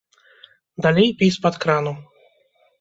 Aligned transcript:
Далей 0.85 1.13
пі 1.21 1.31
з-пад 1.37 1.61
крану. 1.67 1.97